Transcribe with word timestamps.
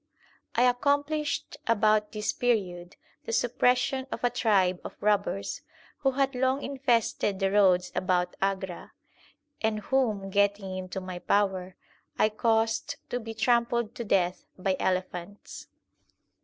* 0.31 0.43
I 0.55 0.63
accomplished 0.63 1.57
about 1.67 2.11
this 2.11 2.33
period 2.33 2.95
the 3.25 3.31
suppression 3.31 4.07
of 4.11 4.23
a 4.23 4.31
tribe 4.31 4.81
of 4.83 4.95
robbers, 4.99 5.61
who 5.99 6.13
had 6.13 6.33
long 6.33 6.63
infested 6.63 7.37
the 7.37 7.51
roads 7.51 7.91
about 7.93 8.35
Agra; 8.41 8.93
and 9.61 9.79
whom, 9.81 10.31
getting 10.31 10.75
into 10.75 10.99
my 10.99 11.19
power, 11.19 11.75
I 12.17 12.29
caused 12.29 12.95
to 13.11 13.19
be 13.19 13.35
trampled 13.35 13.93
to 13.93 14.03
death 14.03 14.43
by 14.57 14.75
elephants. 14.79 15.67